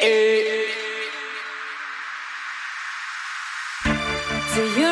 [0.00, 0.66] Eh.
[4.54, 4.91] Do you.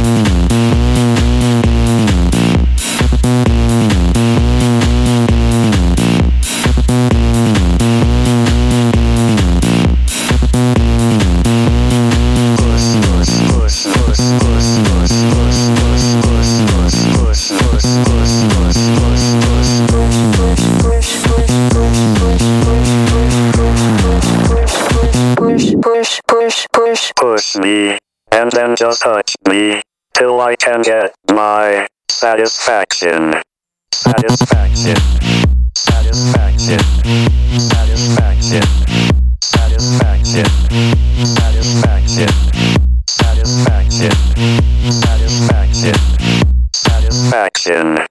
[28.81, 29.81] Just touch me
[30.15, 33.33] till I can get my satisfaction.
[33.93, 34.95] Satisfaction.
[35.75, 36.79] Satisfaction.
[37.59, 38.63] Satisfaction.
[39.41, 40.45] Satisfaction.
[41.23, 42.27] Satisfaction.
[43.07, 44.11] Satisfaction.
[44.91, 45.95] Satisfaction.
[46.73, 48.10] Satisfaction.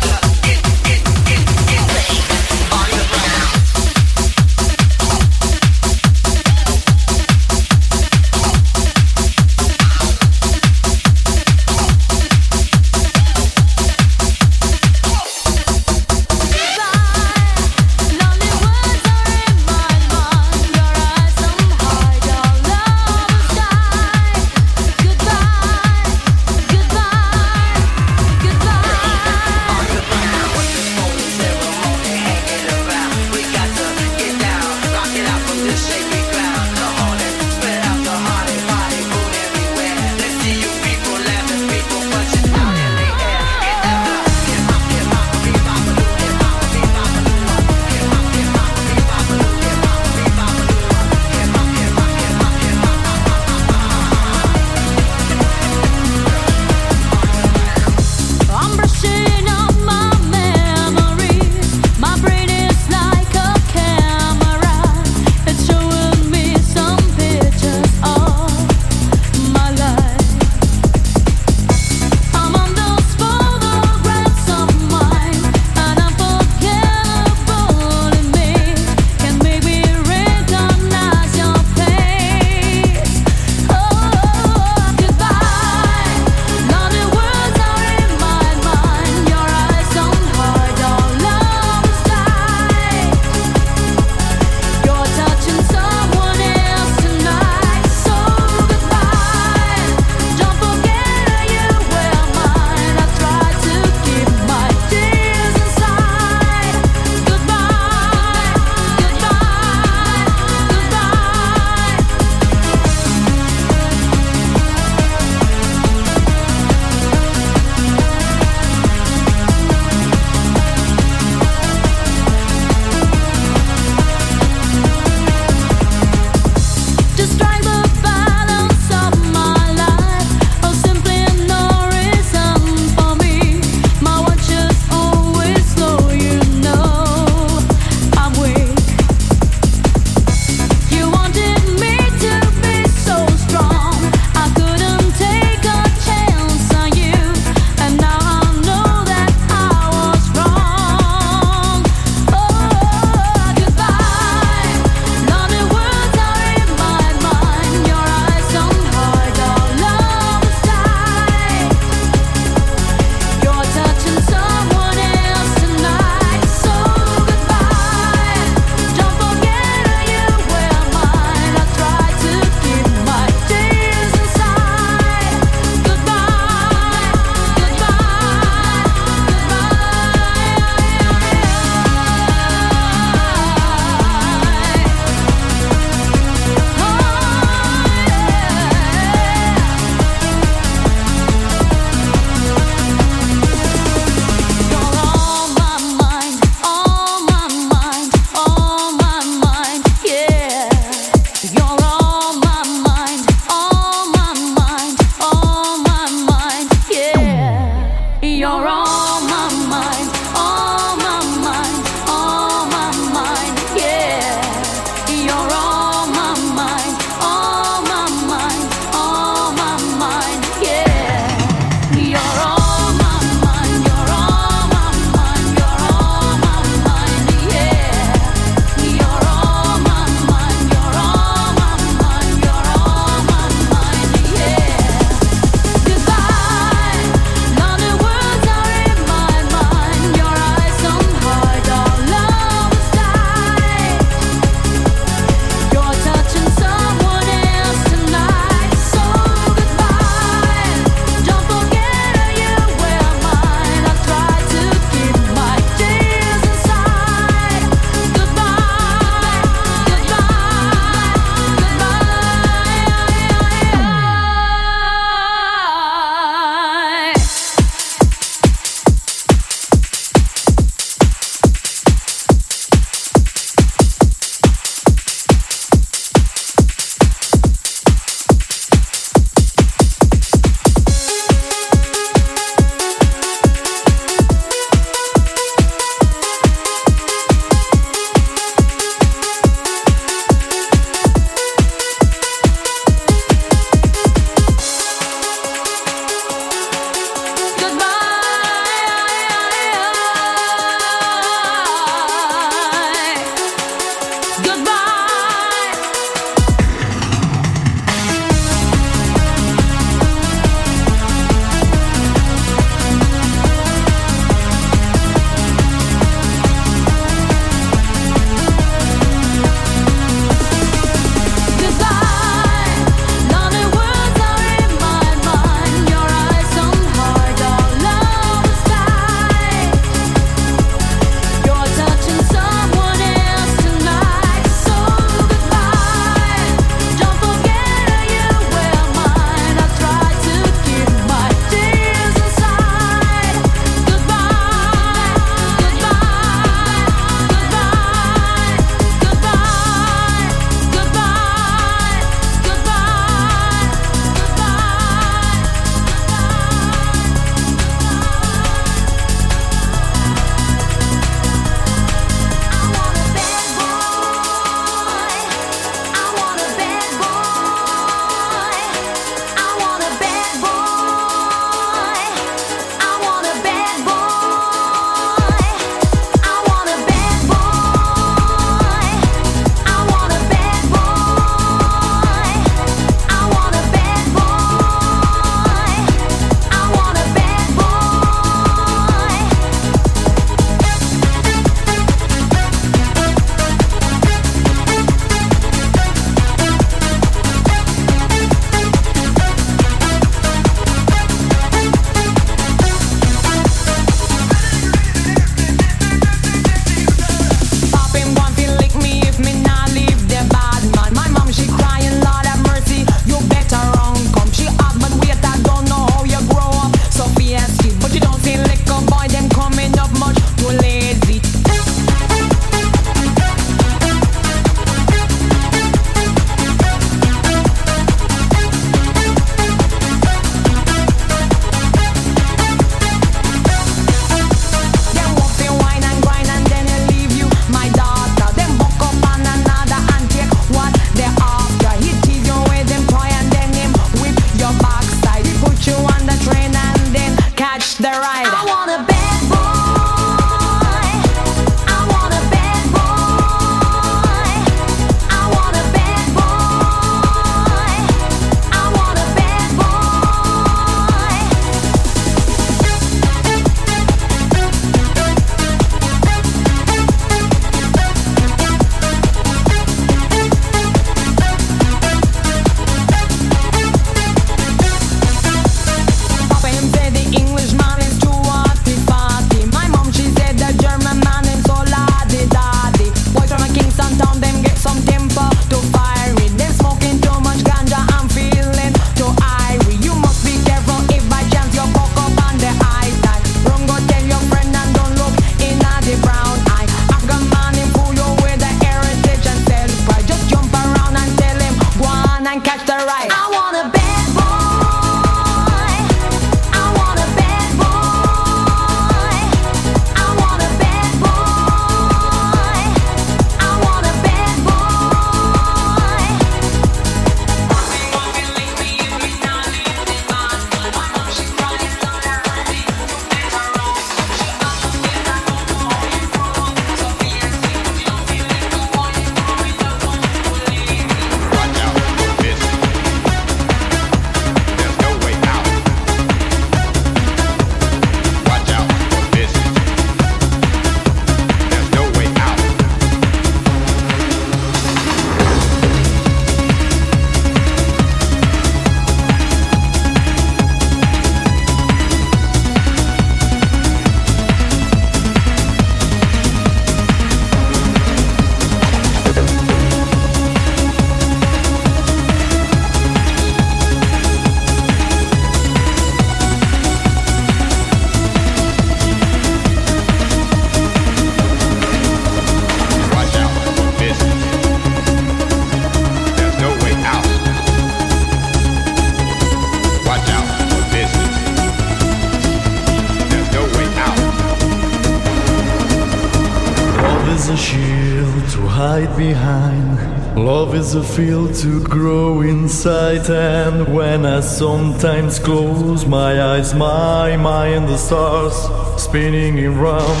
[590.74, 597.68] was a field to grow inside, and when I sometimes close my eyes, my mind,
[597.68, 598.36] the stars
[598.80, 600.00] spinning around.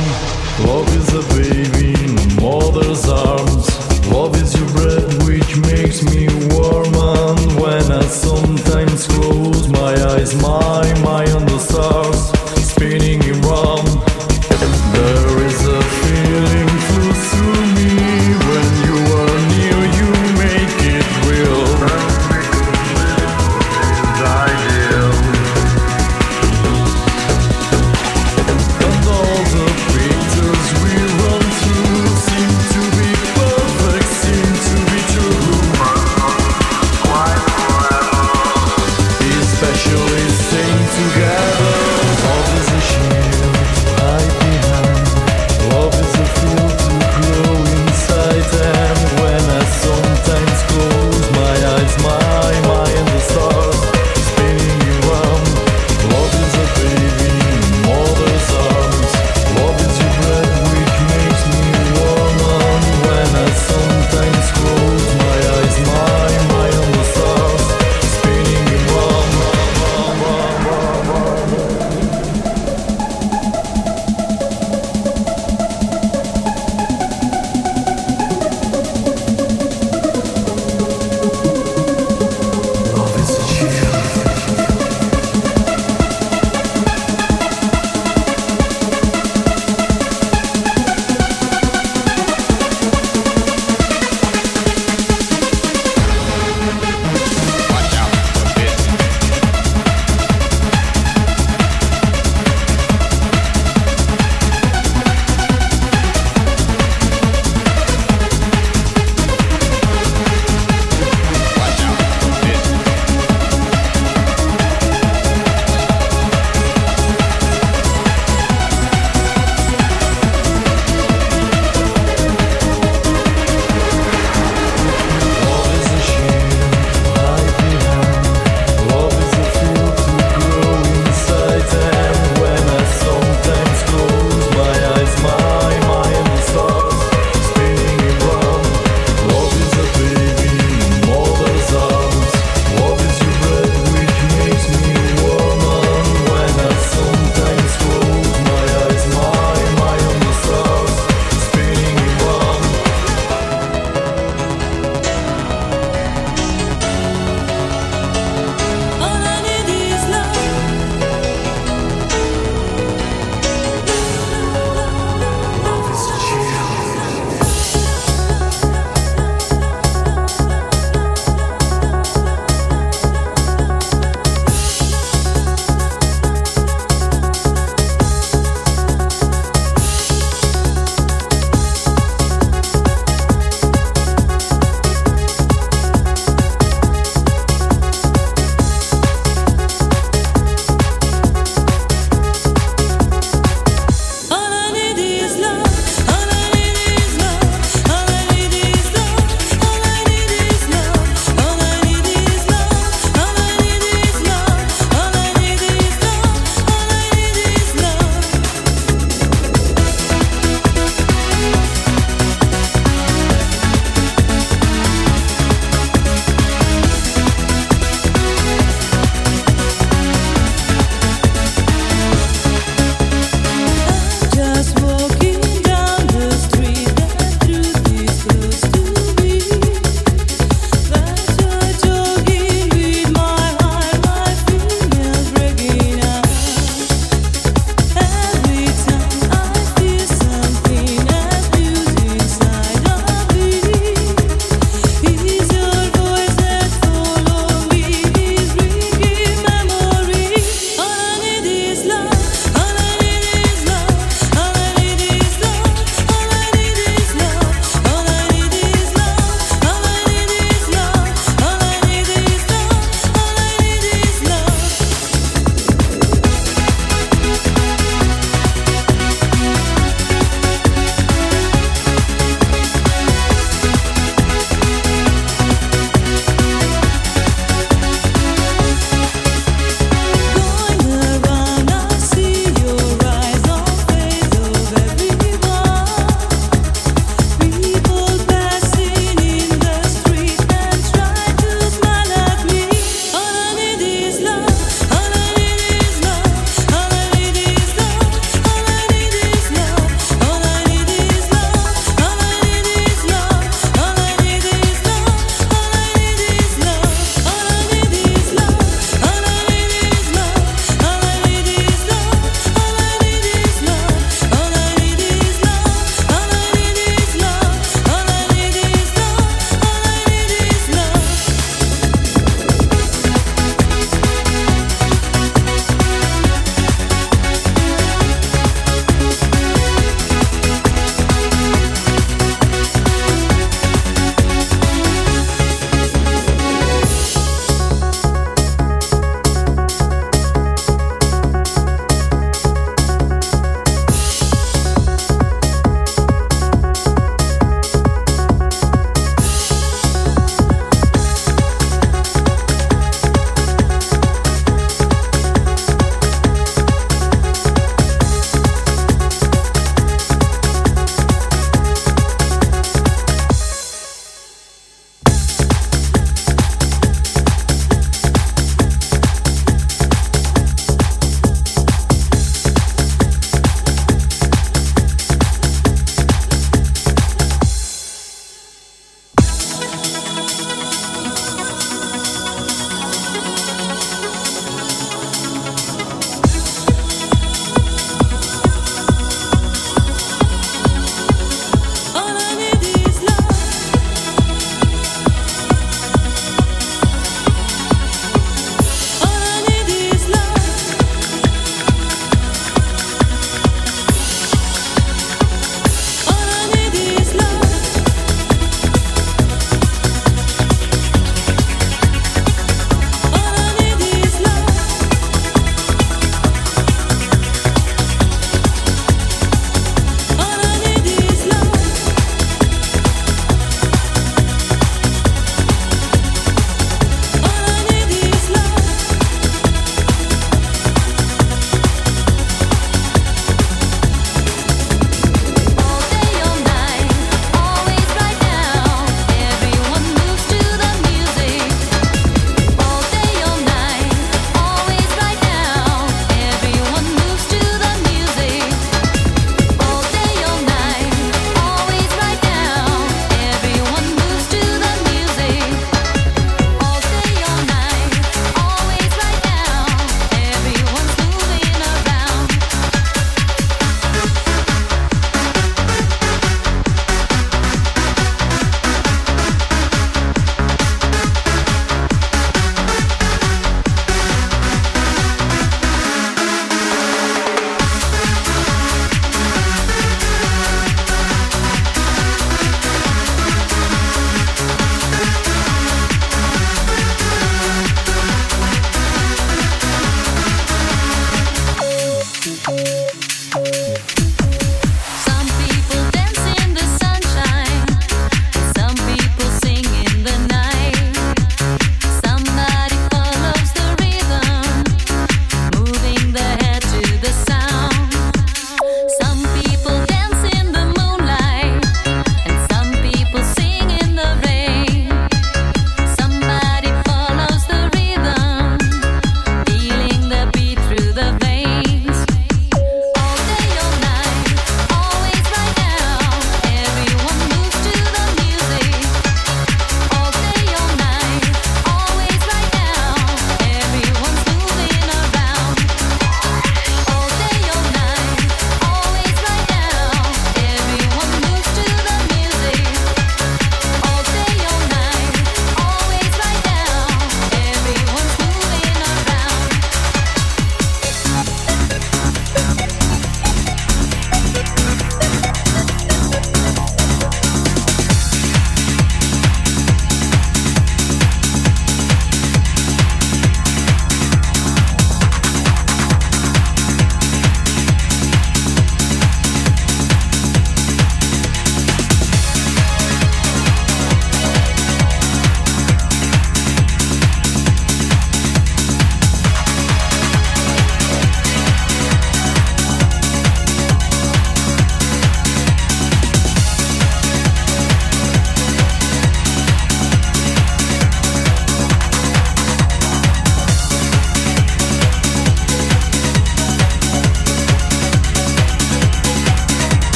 [0.66, 1.29] Love is a